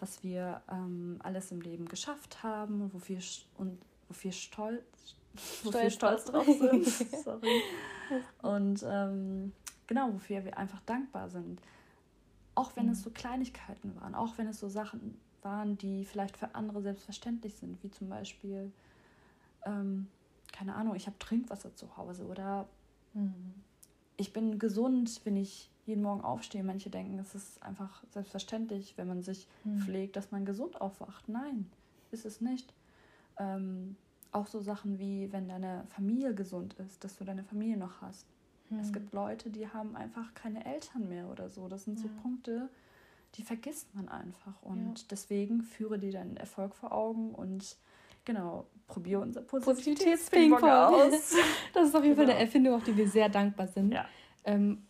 was 0.00 0.22
wir 0.22 0.60
ähm, 0.70 1.18
alles 1.22 1.50
im 1.52 1.60
Leben 1.60 1.86
geschafft 1.86 2.42
haben 2.42 2.82
und 2.82 2.94
wofür, 2.94 3.18
und 3.56 3.78
wofür 4.08 4.32
stolz, 4.32 5.16
wofür 5.62 5.90
stolz 5.90 6.24
drauf 6.26 6.46
sind. 6.46 6.86
Sorry. 7.24 7.62
Und 8.42 8.84
ähm, 8.86 9.52
genau, 9.86 10.12
wofür 10.12 10.44
wir 10.44 10.58
einfach 10.58 10.80
dankbar 10.82 11.30
sind. 11.30 11.60
Auch 12.54 12.76
wenn 12.76 12.86
mhm. 12.86 12.92
es 12.92 13.02
so 13.02 13.10
Kleinigkeiten 13.10 13.94
waren, 13.96 14.14
auch 14.14 14.38
wenn 14.38 14.48
es 14.48 14.60
so 14.60 14.68
Sachen 14.68 15.18
waren, 15.42 15.78
die 15.78 16.04
vielleicht 16.04 16.36
für 16.36 16.54
andere 16.54 16.82
selbstverständlich 16.82 17.54
sind, 17.54 17.82
wie 17.82 17.90
zum 17.90 18.08
Beispiel, 18.08 18.72
ähm, 19.64 20.08
keine 20.56 20.74
Ahnung, 20.74 20.94
ich 20.94 21.06
habe 21.06 21.18
Trinkwasser 21.18 21.74
zu 21.74 21.96
Hause 21.98 22.24
oder 22.24 22.66
mhm. 23.12 23.54
ich 24.16 24.32
bin 24.32 24.58
gesund, 24.58 25.20
wenn 25.24 25.36
ich 25.36 25.70
jeden 25.84 26.02
Morgen 26.02 26.22
aufstehe. 26.22 26.64
Manche 26.64 26.88
denken, 26.88 27.18
es 27.18 27.34
ist 27.34 27.62
einfach 27.62 28.02
selbstverständlich, 28.10 28.94
wenn 28.96 29.06
man 29.06 29.22
sich 29.22 29.46
mhm. 29.64 29.80
pflegt, 29.80 30.16
dass 30.16 30.30
man 30.30 30.46
gesund 30.46 30.80
aufwacht. 30.80 31.28
Nein, 31.28 31.70
ist 32.10 32.24
es 32.24 32.40
nicht. 32.40 32.72
Ähm, 33.38 33.96
auch 34.32 34.46
so 34.46 34.60
Sachen 34.60 34.98
wie, 34.98 35.30
wenn 35.30 35.48
deine 35.48 35.84
Familie 35.88 36.34
gesund 36.34 36.74
ist, 36.74 37.04
dass 37.04 37.16
du 37.16 37.24
deine 37.24 37.44
Familie 37.44 37.76
noch 37.76 38.00
hast. 38.00 38.26
Mhm. 38.70 38.78
Es 38.80 38.92
gibt 38.92 39.12
Leute, 39.12 39.50
die 39.50 39.68
haben 39.68 39.94
einfach 39.94 40.32
keine 40.32 40.64
Eltern 40.64 41.08
mehr 41.08 41.28
oder 41.28 41.50
so. 41.50 41.68
Das 41.68 41.84
sind 41.84 41.98
ja. 41.98 42.04
so 42.04 42.08
Punkte, 42.22 42.70
die 43.34 43.42
vergisst 43.42 43.94
man 43.94 44.08
einfach. 44.08 44.62
Und 44.62 45.00
ja. 45.00 45.04
deswegen 45.10 45.62
führe 45.62 45.98
dir 45.98 46.12
deinen 46.12 46.38
Erfolg 46.38 46.74
vor 46.74 46.92
Augen 46.92 47.34
und 47.34 47.76
genau, 48.24 48.66
probiere 48.86 49.20
unser 49.20 49.42
Positivitätsping-Pong 49.42 50.62
aus. 50.62 51.34
das 51.74 51.88
ist 51.88 51.94
auf 51.94 52.02
jeden 52.04 52.16
genau. 52.16 52.26
Fall 52.26 52.36
eine 52.36 52.44
Erfindung, 52.44 52.74
auf 52.74 52.84
die 52.84 52.96
wir 52.96 53.08
sehr 53.08 53.28
dankbar 53.28 53.68
sind. 53.68 53.92
Ja. 53.92 54.06
Ähm, 54.44 54.82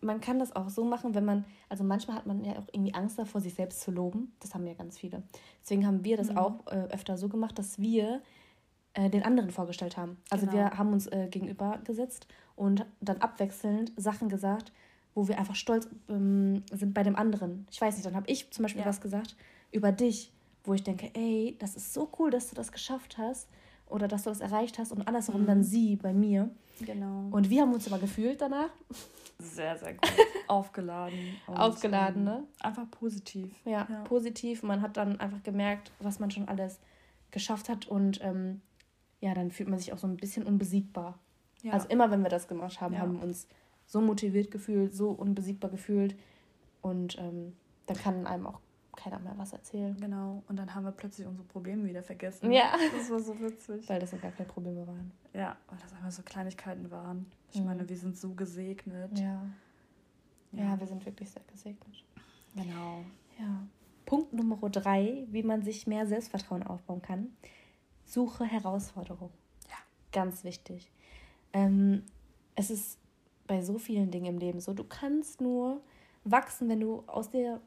man 0.00 0.20
kann 0.20 0.38
das 0.38 0.54
auch 0.54 0.68
so 0.68 0.84
machen, 0.84 1.14
wenn 1.14 1.24
man, 1.24 1.44
also 1.68 1.82
manchmal 1.82 2.16
hat 2.16 2.26
man 2.26 2.44
ja 2.44 2.52
auch 2.52 2.68
irgendwie 2.72 2.94
Angst 2.94 3.18
davor, 3.18 3.40
sich 3.40 3.54
selbst 3.54 3.80
zu 3.80 3.90
loben. 3.90 4.32
Das 4.40 4.54
haben 4.54 4.66
ja 4.66 4.74
ganz 4.74 4.98
viele. 4.98 5.22
Deswegen 5.62 5.86
haben 5.86 6.04
wir 6.04 6.16
das 6.16 6.30
mhm. 6.30 6.38
auch 6.38 6.66
äh, 6.66 6.86
öfter 6.90 7.16
so 7.16 7.28
gemacht, 7.28 7.58
dass 7.58 7.80
wir 7.80 8.22
äh, 8.94 9.10
den 9.10 9.24
anderen 9.24 9.50
vorgestellt 9.50 9.96
haben. 9.96 10.18
Also 10.30 10.46
genau. 10.46 10.58
wir 10.58 10.78
haben 10.78 10.92
uns 10.92 11.06
äh, 11.08 11.28
gegenüber 11.30 11.80
gesetzt 11.84 12.28
und 12.54 12.86
dann 13.00 13.18
abwechselnd 13.18 13.92
Sachen 13.96 14.28
gesagt, 14.28 14.72
wo 15.14 15.26
wir 15.26 15.38
einfach 15.38 15.56
stolz 15.56 15.88
ähm, 16.08 16.62
sind 16.70 16.94
bei 16.94 17.02
dem 17.02 17.16
anderen. 17.16 17.66
Ich 17.70 17.80
weiß 17.80 17.96
nicht, 17.96 18.06
dann 18.06 18.14
habe 18.14 18.30
ich 18.30 18.50
zum 18.50 18.62
Beispiel 18.62 18.82
ja. 18.82 18.88
was 18.88 19.00
gesagt 19.00 19.36
über 19.72 19.90
dich, 19.90 20.32
wo 20.68 20.74
ich 20.74 20.82
denke, 20.82 21.10
ey, 21.14 21.56
das 21.58 21.74
ist 21.74 21.94
so 21.94 22.08
cool, 22.18 22.30
dass 22.30 22.50
du 22.50 22.54
das 22.54 22.70
geschafft 22.70 23.16
hast 23.18 23.48
oder 23.86 24.06
dass 24.06 24.24
du 24.24 24.30
das 24.30 24.40
erreicht 24.40 24.78
hast 24.78 24.92
und 24.92 25.08
andersherum 25.08 25.42
mhm. 25.42 25.46
dann 25.46 25.62
sie 25.64 25.96
bei 25.96 26.12
mir. 26.12 26.50
Genau. 26.80 27.28
Und 27.30 27.50
wir 27.50 27.62
haben 27.62 27.72
uns 27.72 27.86
aber 27.86 27.98
gefühlt 27.98 28.40
danach. 28.40 28.70
Sehr, 29.38 29.78
sehr 29.78 29.94
gut. 29.94 30.12
Aufgeladen. 30.46 31.18
Aufgeladen, 31.46 32.24
ne? 32.24 32.44
Einfach 32.60 32.88
positiv. 32.90 33.50
Ja, 33.64 33.86
ja, 33.88 34.04
positiv. 34.04 34.62
Man 34.62 34.82
hat 34.82 34.96
dann 34.96 35.18
einfach 35.18 35.42
gemerkt, 35.42 35.90
was 36.00 36.18
man 36.20 36.30
schon 36.30 36.46
alles 36.48 36.78
geschafft 37.30 37.68
hat 37.68 37.86
und 37.88 38.20
ähm, 38.22 38.60
ja, 39.20 39.34
dann 39.34 39.50
fühlt 39.50 39.68
man 39.68 39.78
sich 39.78 39.92
auch 39.92 39.98
so 39.98 40.06
ein 40.06 40.16
bisschen 40.16 40.44
unbesiegbar. 40.44 41.18
Ja. 41.62 41.72
Also 41.72 41.88
immer, 41.88 42.10
wenn 42.10 42.22
wir 42.22 42.30
das 42.30 42.46
gemacht 42.46 42.80
haben, 42.80 42.94
ja. 42.94 43.00
haben 43.00 43.14
wir 43.14 43.22
uns 43.22 43.48
so 43.86 44.00
motiviert 44.00 44.50
gefühlt, 44.50 44.94
so 44.94 45.10
unbesiegbar 45.10 45.70
gefühlt. 45.70 46.14
Und 46.82 47.18
ähm, 47.18 47.54
dann 47.86 47.96
kann 47.96 48.26
einem 48.26 48.46
auch 48.46 48.60
keiner 48.98 49.18
mehr 49.20 49.34
was 49.36 49.52
erzählen. 49.52 49.96
Genau. 50.00 50.42
Und 50.48 50.56
dann 50.56 50.74
haben 50.74 50.84
wir 50.84 50.92
plötzlich 50.92 51.26
unsere 51.26 51.46
Probleme 51.46 51.84
wieder 51.84 52.02
vergessen. 52.02 52.50
Ja. 52.52 52.72
Das 52.96 53.10
war 53.10 53.20
so 53.20 53.38
witzig. 53.40 53.88
Weil 53.88 54.00
das 54.00 54.10
ja 54.12 54.18
gar 54.18 54.32
keine 54.32 54.48
Probleme 54.48 54.86
waren. 54.86 55.12
Ja, 55.32 55.56
weil 55.68 55.78
das 55.78 55.92
einfach 55.94 56.10
so 56.10 56.22
Kleinigkeiten 56.22 56.90
waren. 56.90 57.30
Ich 57.52 57.60
mhm. 57.60 57.66
meine, 57.66 57.88
wir 57.88 57.96
sind 57.96 58.16
so 58.16 58.34
gesegnet. 58.34 59.18
Ja. 59.18 59.24
ja. 60.52 60.64
Ja, 60.64 60.80
wir 60.80 60.86
sind 60.86 61.04
wirklich 61.06 61.30
sehr 61.30 61.42
gesegnet. 61.50 62.04
Genau. 62.54 63.04
Ja. 63.38 63.66
Punkt 64.04 64.32
Nummer 64.32 64.56
drei, 64.70 65.26
wie 65.30 65.42
man 65.42 65.62
sich 65.62 65.86
mehr 65.86 66.06
Selbstvertrauen 66.06 66.62
aufbauen 66.62 67.02
kann. 67.02 67.36
Suche 68.04 68.44
Herausforderungen. 68.44 69.32
Ja. 69.68 69.76
Ganz 70.12 70.42
wichtig. 70.42 70.90
Ähm, 71.52 72.02
es 72.56 72.70
ist 72.70 72.98
bei 73.46 73.62
so 73.62 73.78
vielen 73.78 74.10
Dingen 74.10 74.26
im 74.26 74.38
Leben 74.38 74.60
so. 74.60 74.74
Du 74.74 74.84
kannst 74.84 75.40
nur 75.40 75.82
wachsen, 76.24 76.68
wenn 76.68 76.80
du 76.80 77.04
aus 77.06 77.30
der 77.30 77.60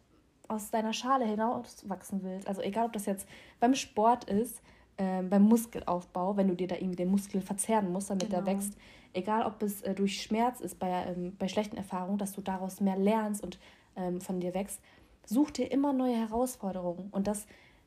aus 0.52 0.70
deiner 0.70 0.94
Schale 0.94 1.26
hinaus 1.26 1.88
wachsen 1.88 2.22
willst. 2.24 2.48
Also 2.48 2.62
egal, 2.62 2.86
ob 2.86 2.94
das 2.94 3.06
jetzt 3.06 3.28
beim 3.60 3.76
Sport 3.76 4.26
ist, 4.26 4.62
äh, 4.98 5.22
beim 5.24 5.44
Muskelaufbau, 5.44 6.38
wenn 6.38 6.48
du 6.48 6.56
dir 6.56 6.68
da 6.68 6.76
irgendwie 6.76 6.96
den 6.96 7.10
Muskel 7.10 7.42
verzehren 7.42 7.92
musst, 7.92 8.10
damit 8.10 8.30
genau. 8.30 8.42
der 8.42 8.54
wächst. 8.54 8.78
Egal, 9.14 9.46
ob 9.46 9.62
es 9.64 9.82
äh, 9.82 9.94
durch 9.94 10.22
Schmerz 10.22 10.62
ist, 10.62 10.80
bei, 10.80 10.90
ähm, 10.90 11.36
bei 11.38 11.48
schlechten 11.48 11.78
Erfahrungen, 11.78 12.18
dass 12.18 12.34
du 12.34 12.42
daraus 12.42 12.80
mehr 12.80 12.98
lernst 12.98 13.44
und 13.44 13.60
ähm, 13.96 14.22
von 14.22 14.40
dir 14.40 14.54
wächst. 14.54 14.82
Such 15.26 15.52
dir 15.52 15.72
immer 15.72 15.94
neue 15.94 16.16
Herausforderungen. 16.16 17.10
Und 17.12 17.28
das 17.28 17.46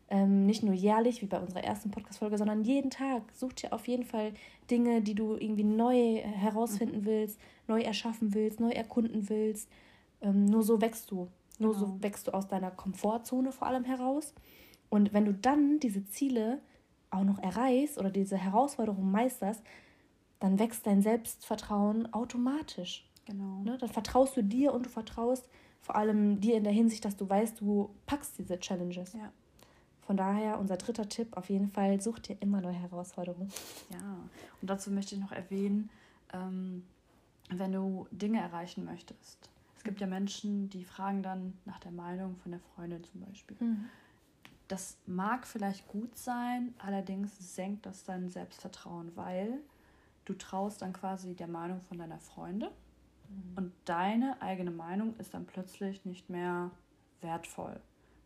ähm, 0.08 0.46
nicht 0.46 0.62
nur 0.62 0.74
jährlich, 0.74 1.22
wie 1.22 1.26
bei 1.26 1.40
unserer 1.40 1.64
ersten 1.64 1.90
Podcast-Folge, 1.90 2.38
sondern 2.38 2.62
jeden 2.62 2.90
Tag. 2.90 3.22
Such 3.32 3.54
dir 3.54 3.72
auf 3.72 3.88
jeden 3.88 4.04
Fall 4.04 4.32
Dinge, 4.70 5.00
die 5.00 5.14
du 5.14 5.36
irgendwie 5.36 5.64
neu 5.64 6.18
herausfinden 6.18 7.00
mhm. 7.00 7.06
willst, 7.06 7.40
neu 7.68 7.80
erschaffen 7.80 8.34
willst, 8.34 8.60
neu 8.60 8.70
erkunden 8.70 9.28
willst. 9.28 9.68
Ähm, 10.20 10.44
nur 10.44 10.62
so 10.62 10.80
wächst 10.80 11.10
du. 11.10 11.28
Nur 11.58 11.74
genau. 11.74 11.86
so 11.86 12.02
wächst 12.02 12.26
du 12.26 12.34
aus 12.34 12.48
deiner 12.48 12.70
Komfortzone 12.70 13.52
vor 13.52 13.68
allem 13.68 13.84
heraus. 13.84 14.34
Und 14.88 15.12
wenn 15.12 15.24
du 15.24 15.32
dann 15.32 15.80
diese 15.80 16.04
Ziele 16.04 16.60
auch 17.10 17.24
noch 17.24 17.38
erreichst 17.38 17.98
oder 17.98 18.10
diese 18.10 18.36
Herausforderungen 18.36 19.10
meisterst, 19.10 19.62
dann 20.40 20.58
wächst 20.58 20.86
dein 20.86 21.02
Selbstvertrauen 21.02 22.12
automatisch. 22.12 23.08
Genau. 23.24 23.62
Ne? 23.62 23.78
Dann 23.78 23.88
vertraust 23.88 24.36
du 24.36 24.42
dir 24.42 24.74
und 24.74 24.86
du 24.86 24.90
vertraust 24.90 25.48
vor 25.80 25.96
allem 25.96 26.40
dir 26.40 26.56
in 26.56 26.64
der 26.64 26.72
Hinsicht, 26.72 27.04
dass 27.04 27.16
du 27.16 27.28
weißt, 27.28 27.60
du 27.60 27.94
packst 28.06 28.38
diese 28.38 28.58
Challenges. 28.58 29.12
Ja. 29.12 29.32
Von 30.02 30.16
daher 30.16 30.58
unser 30.58 30.76
dritter 30.76 31.08
Tipp 31.08 31.36
auf 31.36 31.48
jeden 31.48 31.68
Fall, 31.68 32.00
such 32.00 32.18
dir 32.18 32.36
immer 32.40 32.60
neue 32.60 32.74
Herausforderungen. 32.74 33.50
Ja, 33.90 34.18
und 34.60 34.68
dazu 34.68 34.90
möchte 34.90 35.14
ich 35.14 35.20
noch 35.20 35.32
erwähnen, 35.32 35.90
ähm, 36.32 36.84
wenn 37.50 37.72
du 37.72 38.06
Dinge 38.10 38.40
erreichen 38.40 38.84
möchtest. 38.84 39.50
Es 39.84 39.88
gibt 39.90 40.00
ja 40.00 40.06
Menschen, 40.06 40.70
die 40.70 40.82
fragen 40.82 41.22
dann 41.22 41.52
nach 41.66 41.78
der 41.78 41.92
Meinung 41.92 42.36
von 42.36 42.52
der 42.52 42.60
Freundin 42.60 43.04
zum 43.04 43.20
Beispiel. 43.20 43.54
Mhm. 43.60 43.84
Das 44.66 44.96
mag 45.04 45.46
vielleicht 45.46 45.86
gut 45.88 46.16
sein, 46.16 46.72
allerdings 46.78 47.54
senkt 47.54 47.84
das 47.84 48.02
dein 48.02 48.30
Selbstvertrauen, 48.30 49.14
weil 49.14 49.58
du 50.24 50.32
traust 50.32 50.80
dann 50.80 50.94
quasi 50.94 51.34
der 51.34 51.48
Meinung 51.48 51.82
von 51.82 51.98
deiner 51.98 52.18
Freundin 52.18 52.70
mhm. 53.28 53.56
und 53.56 53.72
deine 53.84 54.40
eigene 54.40 54.70
Meinung 54.70 55.14
ist 55.18 55.34
dann 55.34 55.44
plötzlich 55.44 56.06
nicht 56.06 56.30
mehr 56.30 56.70
wertvoll. 57.20 57.78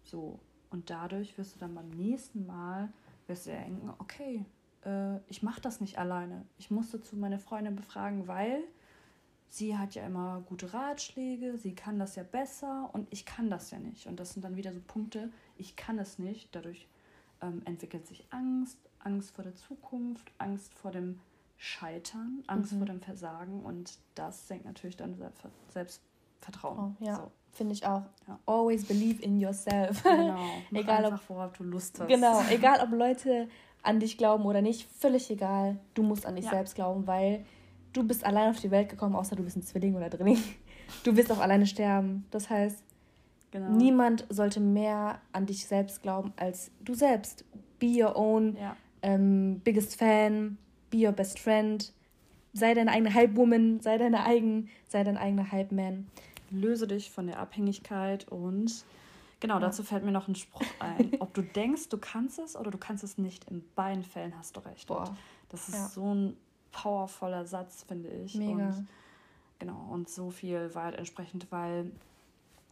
So, 0.04 0.38
und 0.70 0.90
dadurch 0.90 1.36
wirst 1.38 1.56
du 1.56 1.58
dann 1.58 1.74
beim 1.74 1.88
nächsten 1.88 2.46
Mal 2.46 2.88
wirst 3.26 3.48
du 3.48 3.50
denken, 3.50 3.90
okay, 3.98 4.44
äh, 4.84 5.16
ich 5.26 5.42
mache 5.42 5.60
das 5.60 5.80
nicht 5.80 5.98
alleine. 5.98 6.46
Ich 6.56 6.70
musste 6.70 7.02
zu 7.02 7.16
meiner 7.16 7.40
Freundin 7.40 7.74
befragen, 7.74 8.28
weil 8.28 8.62
sie 9.48 9.76
hat 9.76 9.94
ja 9.94 10.06
immer 10.06 10.42
gute 10.46 10.72
Ratschläge, 10.72 11.56
sie 11.56 11.74
kann 11.74 11.98
das 11.98 12.16
ja 12.16 12.22
besser 12.22 12.90
und 12.92 13.08
ich 13.10 13.24
kann 13.24 13.50
das 13.50 13.70
ja 13.70 13.78
nicht. 13.78 14.06
Und 14.06 14.20
das 14.20 14.32
sind 14.34 14.44
dann 14.44 14.56
wieder 14.56 14.72
so 14.72 14.80
Punkte, 14.86 15.30
ich 15.56 15.76
kann 15.76 15.98
es 15.98 16.18
nicht. 16.18 16.54
Dadurch 16.54 16.88
ähm, 17.40 17.62
entwickelt 17.64 18.06
sich 18.06 18.26
Angst, 18.30 18.78
Angst 18.98 19.34
vor 19.34 19.44
der 19.44 19.54
Zukunft, 19.54 20.30
Angst 20.38 20.74
vor 20.74 20.90
dem 20.90 21.20
Scheitern, 21.56 22.44
Angst 22.46 22.72
mhm. 22.72 22.78
vor 22.78 22.86
dem 22.86 23.00
Versagen 23.00 23.62
und 23.64 23.98
das 24.14 24.46
senkt 24.46 24.64
natürlich 24.64 24.96
dann 24.96 25.16
Selbstvertrauen. 25.68 26.96
Oh, 27.00 27.04
ja. 27.04 27.16
So. 27.16 27.32
Finde 27.50 27.72
ich 27.72 27.84
auch. 27.84 28.02
Ja. 28.28 28.38
Always 28.46 28.84
believe 28.84 29.22
in 29.22 29.40
yourself. 29.40 30.02
Genau. 30.04 30.38
egal 30.72 31.04
ob, 31.06 31.28
worauf 31.28 31.52
du 31.54 31.64
Lust 31.64 31.98
hast. 31.98 32.08
Genau. 32.08 32.40
Egal 32.50 32.80
ob 32.80 32.92
Leute 32.92 33.48
an 33.82 34.00
dich 34.00 34.18
glauben 34.18 34.44
oder 34.44 34.62
nicht, 34.62 34.88
völlig 34.92 35.30
egal. 35.30 35.78
Du 35.94 36.02
musst 36.02 36.26
an 36.26 36.36
dich 36.36 36.44
ja. 36.44 36.50
selbst 36.52 36.74
glauben, 36.74 37.06
weil 37.06 37.44
du 37.98 38.04
bist 38.04 38.24
allein 38.24 38.50
auf 38.50 38.60
die 38.60 38.70
Welt 38.70 38.88
gekommen, 38.88 39.14
außer 39.14 39.36
du 39.36 39.42
bist 39.42 39.56
ein 39.56 39.62
Zwilling 39.62 39.94
oder 39.94 40.10
Drilling. 40.10 40.38
Du 41.04 41.14
wirst 41.14 41.30
auch 41.30 41.40
alleine 41.40 41.66
sterben. 41.66 42.24
Das 42.30 42.48
heißt, 42.48 42.82
genau. 43.50 43.68
niemand 43.68 44.24
sollte 44.30 44.58
mehr 44.58 45.20
an 45.32 45.44
dich 45.44 45.66
selbst 45.66 46.00
glauben 46.00 46.32
als 46.36 46.70
du 46.80 46.94
selbst. 46.94 47.44
Be 47.78 48.02
your 48.02 48.16
own 48.16 48.56
ja. 48.56 48.74
ähm, 49.02 49.60
biggest 49.62 49.96
fan, 49.96 50.56
be 50.88 51.06
your 51.06 51.12
best 51.12 51.38
friend. 51.38 51.92
Sei 52.54 52.72
deine 52.72 52.90
eigene 52.90 53.12
Halbwoman, 53.12 53.80
sei 53.80 53.98
deine 53.98 54.24
eigen, 54.24 54.70
sei 54.88 55.04
dein 55.04 55.18
eigener 55.18 55.52
Halbman 55.52 56.06
löse 56.50 56.86
dich 56.86 57.10
von 57.10 57.26
der 57.26 57.38
Abhängigkeit 57.38 58.28
und 58.28 58.84
genau, 59.40 59.54
ja. 59.54 59.60
dazu 59.60 59.82
fällt 59.82 60.04
mir 60.04 60.12
noch 60.12 60.28
ein 60.28 60.34
Spruch 60.34 60.66
ein. 60.78 61.12
Ob 61.20 61.34
du 61.34 61.42
denkst, 61.42 61.88
du 61.88 61.98
kannst 61.98 62.38
es 62.38 62.56
oder 62.56 62.70
du 62.70 62.78
kannst 62.78 63.04
es 63.04 63.18
nicht, 63.18 63.44
in 63.50 63.64
beiden 63.74 64.04
Fällen 64.04 64.36
hast 64.38 64.56
du 64.56 64.60
recht. 64.60 64.86
Boah. 64.88 65.16
das 65.48 65.68
ist 65.68 65.74
ja. 65.74 65.88
so 65.88 66.14
ein 66.14 66.36
powervoller 66.72 67.46
Satz, 67.46 67.84
finde 67.84 68.08
ich. 68.08 68.34
Mega. 68.34 68.68
Und, 68.68 68.88
genau, 69.58 69.88
und 69.90 70.08
so 70.08 70.30
viel 70.30 70.74
Wahrheit 70.74 70.96
entsprechend, 70.96 71.50
weil 71.50 71.90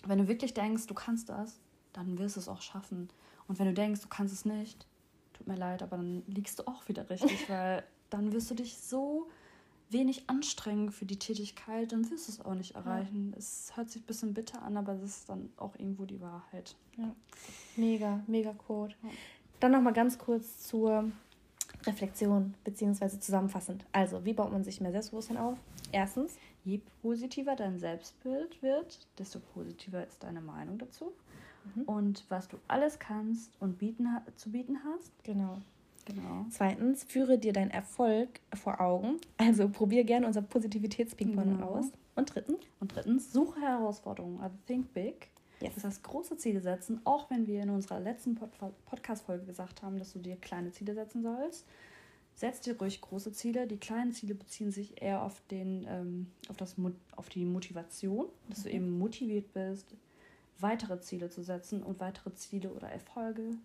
wenn 0.05 0.19
du 0.19 0.29
wirklich 0.29 0.55
denkst, 0.55 0.87
du 0.87 0.95
kannst 0.95 1.29
das, 1.29 1.59
dann 1.93 2.19
wirst 2.19 2.37
du 2.37 2.41
es 2.41 2.49
auch 2.49 2.61
schaffen. 2.61 3.09
Und 3.49 3.59
wenn 3.59 3.67
du 3.67 3.75
denkst, 3.75 4.03
du 4.03 4.09
kannst 4.09 4.35
es 4.35 4.45
nicht, 4.45 4.87
tut 5.33 5.47
mir 5.47 5.57
leid, 5.57 5.83
aber 5.83 5.97
dann 5.97 6.23
liegst 6.27 6.59
du 6.59 6.67
auch 6.67 6.89
wieder 6.89 7.09
richtig, 7.11 7.49
weil 7.49 7.83
dann 8.11 8.33
wirst 8.33 8.51
du 8.51 8.55
dich 8.55 8.77
so 8.79 9.29
wenig 9.89 10.29
anstrengen 10.29 10.91
für 10.91 11.07
die 11.07 11.19
Tätigkeit, 11.19 11.93
dann 11.93 12.11
wirst 12.11 12.29
du 12.29 12.33
es 12.33 12.45
auch 12.45 12.55
nicht 12.55 12.75
erreichen. 12.75 13.31
Ja. 13.31 13.39
Es 13.39 13.73
hört 13.77 13.91
sich 13.91 14.03
ein 14.03 14.07
bisschen 14.07 14.35
bitter 14.35 14.63
an, 14.63 14.77
aber 14.77 14.95
das 14.95 15.11
ist 15.11 15.29
dann 15.29 15.51
auch 15.57 15.75
irgendwo 15.77 16.05
die 16.05 16.21
Wahrheit. 16.21 16.75
Ja. 16.97 17.15
Mega, 17.77 18.21
mega 18.27 18.53
Code. 18.53 18.95
Ja. 19.03 19.11
Dann 19.61 19.73
nochmal 19.73 19.93
ganz 19.93 20.19
kurz 20.19 20.67
zur 20.67 21.11
Reflexion 21.87 22.55
beziehungsweise 22.65 23.21
zusammenfassend. 23.21 23.85
Also, 23.93 24.25
wie 24.25 24.33
baut 24.33 24.53
man 24.53 24.65
sich 24.65 24.81
mehr 24.81 24.93
Selbstbewusstsein 24.93 25.37
auf? 25.37 25.57
Erstens, 25.93 26.37
je 26.65 26.81
positiver 27.03 27.57
dein 27.57 27.79
Selbstbild 27.79 28.63
wird, 28.63 29.07
desto 29.19 29.39
positiver 29.39 30.05
ist 30.07 30.23
deine 30.23 30.41
Meinung 30.41 30.79
dazu. 30.79 31.13
Mhm. 31.75 31.83
Und 31.83 32.25
was 32.29 32.49
du 32.49 32.59
alles 32.69 32.99
kannst 32.99 33.51
und 33.61 33.79
bieten, 33.79 34.09
zu 34.37 34.51
bieten 34.51 34.79
hast. 34.85 35.13
Genau. 35.25 35.59
Genau. 36.07 36.47
Zweitens, 36.51 37.03
führe 37.03 37.37
dir 37.37 37.53
deinen 37.53 37.73
Erfolg 37.73 38.41
vor 38.55 38.81
Augen. 38.81 39.17
Also 39.39 39.69
probier 39.69 40.05
gerne 40.05 40.27
unser 40.27 40.43
Positivitätsping-Pong 40.43 41.57
genau. 41.57 41.67
aus. 41.67 41.87
Und 42.15 42.33
drittens? 42.33 42.61
Und 42.79 42.95
drittens, 42.95 43.33
suche 43.33 43.61
Herausforderungen. 43.61 44.41
Also 44.41 44.57
think 44.67 44.93
big. 44.95 45.29
Yes. 45.61 45.75
Das 45.75 45.85
heißt, 45.85 46.03
große 46.03 46.37
Ziele 46.37 46.61
setzen, 46.61 47.01
auch 47.05 47.31
wenn 47.31 47.47
wir 47.47 47.63
in 47.63 47.71
unserer 47.71 48.01
letzten 48.01 48.35
Pod 48.35 48.51
Podcast-Folge 48.85 49.47
gesagt 49.47 49.83
haben, 49.83 49.99
dass 49.99 50.13
du 50.13 50.19
dir 50.19 50.37
kleine 50.37 50.71
Ziele 50.73 50.95
setzen 50.95 51.23
sollst. 51.23 51.67
Setz 52.35 52.61
dir 52.61 52.77
ruhig 52.79 53.01
große 53.01 53.33
Ziele. 53.33 53.67
Die 53.67 53.79
kleinen 53.79 54.13
Ziele 54.13 54.35
beziehen 54.35 54.71
sich 54.71 55.01
eher 55.01 55.23
auf, 55.23 55.41
den, 55.51 55.87
ähm, 55.89 56.27
auf, 56.51 56.57
das, 56.59 56.77
auf 57.17 57.31
die 57.31 57.47
Motivation, 57.47 58.27
dass 58.51 58.65
du 58.65 58.69
mhm. 58.69 58.75
eben 58.75 58.99
motiviert 58.99 59.55
bist, 59.55 59.87
weitere 60.59 61.01
Ziele 61.01 61.31
zu 61.31 61.43
setzen 61.43 61.83
und 61.83 61.99
weitere 62.01 62.35
Ziele 62.35 62.71
oder 62.71 62.89
Erfolge 62.89 63.57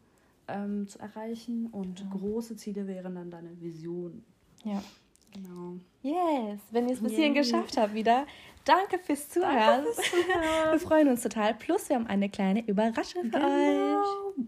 ähm, 0.47 0.87
zu 0.87 0.99
erreichen. 0.99 1.67
Und 1.67 1.97
genau. 1.97 2.17
große 2.17 2.55
Ziele 2.55 2.87
wären 2.87 3.15
dann 3.15 3.29
deine 3.29 3.59
Vision. 3.59 4.23
Ja. 4.63 4.81
Genau. 5.33 5.77
Yes, 6.01 6.59
wenn 6.71 6.87
ihr 6.87 6.93
es 6.93 7.01
bis 7.01 7.13
hierhin 7.13 7.33
geschafft 7.33 7.77
habt 7.77 7.93
wieder. 7.93 8.25
Danke 8.65 8.99
fürs 8.99 9.29
Zuhören. 9.29 9.55
Danke 9.55 9.93
fürs 9.93 10.11
Zuhören. 10.11 10.71
wir 10.71 10.79
freuen 10.79 11.07
uns 11.09 11.23
total. 11.23 11.53
Plus, 11.55 11.89
wir 11.89 11.95
haben 11.95 12.07
eine 12.07 12.29
kleine 12.29 12.65
Überraschung 12.67 13.23
für 13.23 13.39
genau. 13.39 13.99
euch. 13.99 14.45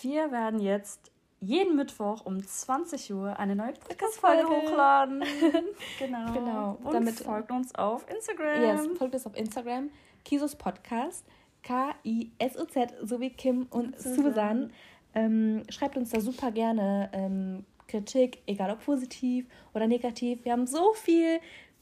Wir 0.00 0.32
werden 0.32 0.60
jetzt 0.60 1.10
jeden 1.40 1.76
Mittwoch 1.76 2.26
um 2.26 2.46
20 2.46 3.12
Uhr 3.14 3.38
eine 3.38 3.56
neue 3.56 3.72
Podcast-Folge 3.72 4.48
hochladen. 4.48 5.24
genau. 5.98 6.32
genau. 6.32 6.78
Und 6.82 6.92
Damit, 6.92 7.20
folgt 7.20 7.50
uns 7.50 7.74
auf 7.74 8.04
Instagram. 8.10 8.62
Yes, 8.62 8.98
folgt 8.98 9.14
uns 9.14 9.26
auf 9.26 9.36
Instagram. 9.36 9.90
Kisos 10.24 10.56
Podcast. 10.56 11.24
K-I-S-O-Z, 11.62 12.94
so 13.02 13.20
wie 13.20 13.30
Kim 13.30 13.66
und 13.70 13.98
Susan. 13.98 14.24
Susan. 14.24 14.72
Ähm, 15.14 15.62
schreibt 15.68 15.96
uns 15.96 16.10
da 16.10 16.20
super 16.20 16.50
gerne 16.50 17.10
ähm, 17.12 17.64
Kritik, 17.88 18.42
egal 18.46 18.70
ob 18.70 18.84
positiv 18.84 19.46
oder 19.74 19.86
negativ. 19.86 20.44
Wir 20.44 20.52
haben 20.52 20.66
so 20.66 20.92
viel 20.94 21.40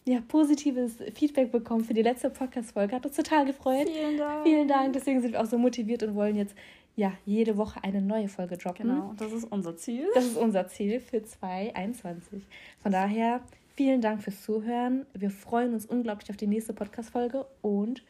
ja, 0.09 0.23
positives 0.27 0.97
Feedback 1.15 1.53
bekommen 1.53 1.85
für 1.85 1.93
die 1.93 2.03
letzte 2.03 2.31
Podcast-Folge. 2.31 2.97
Hat 2.97 3.05
uns 3.05 3.15
total 3.17 3.45
gefreut. 3.45 3.88
Vielen 3.88 4.17
Dank. 4.17 4.43
Vielen 4.45 4.69
Dank. 4.69 4.93
Deswegen 4.95 5.21
sind 5.21 5.33
wir 5.33 5.41
auch 5.41 5.47
so 5.47 5.59
motiviert 5.59 6.03
und 6.03 6.15
wollen 6.15 6.35
jetzt 6.37 6.55
ja, 6.97 7.12
jede 7.27 7.59
Woche 7.59 7.85
eine 7.85 8.00
neue 8.00 8.29
Folge 8.29 8.57
droppen. 8.57 8.88
Genau, 8.88 9.15
das 9.19 9.33
ist 9.33 9.45
unser 9.45 9.77
Ziel. 9.77 10.09
Das 10.15 10.25
ist 10.25 10.37
unser 10.37 10.67
Ziel 10.67 10.99
für 11.00 11.23
2021. 11.23 12.43
Von 12.83 12.93
daher, 12.93 13.43
vielen 13.77 14.00
Dank 14.00 14.23
fürs 14.23 14.43
Zuhören. 14.43 15.07
Wir 15.12 15.31
freuen 15.31 15.75
uns 15.75 15.85
unglaublich 15.85 16.31
auf 16.31 16.37
die 16.37 16.47
nächste 16.47 16.73
Podcast-Folge 16.73 17.47
und 17.61 18.03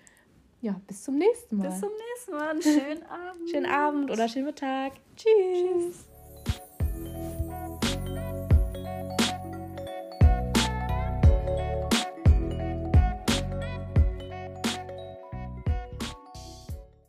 ja, 0.61 0.81
bis 0.87 1.03
zum 1.03 1.19
nächsten 1.19 1.57
Mal. 1.57 1.69
Bis 1.69 1.81
zum 1.81 1.91
nächsten 1.91 2.33
Mal. 2.33 2.49
Einen 2.51 2.63
schönen 2.63 3.03
Abend. 3.11 3.51
schönen 3.51 3.67
Abend 3.67 4.11
oder 4.11 4.29
schönen 4.29 4.47
Mittag. 4.47 4.93
Tschüss. 5.17 5.85
Tschüss. 5.85 6.18